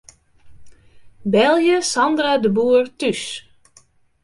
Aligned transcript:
Belje 1.35 1.77
Sandra 1.91 2.33
de 2.45 2.51
Boer 2.57 2.83
thús. 3.03 3.23